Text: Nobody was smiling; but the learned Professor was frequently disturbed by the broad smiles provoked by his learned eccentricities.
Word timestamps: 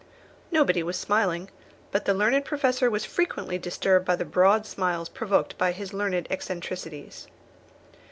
Nobody 0.51 0.81
was 0.81 0.97
smiling; 0.97 1.51
but 1.91 2.05
the 2.05 2.13
learned 2.15 2.43
Professor 2.43 2.89
was 2.89 3.05
frequently 3.05 3.59
disturbed 3.59 4.03
by 4.03 4.15
the 4.15 4.25
broad 4.25 4.65
smiles 4.65 5.09
provoked 5.09 5.59
by 5.59 5.71
his 5.71 5.93
learned 5.93 6.25
eccentricities. 6.31 7.27